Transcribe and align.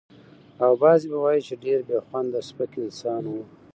او 0.63 0.71
بعضې 0.81 1.07
به 1.11 1.17
وايي 1.23 1.41
چې 1.47 1.53
ډېر 1.63 1.79
بې 1.87 1.97
خونده 2.07 2.39
سپک 2.49 2.71
انسان 2.85 3.23
و. 3.27 3.33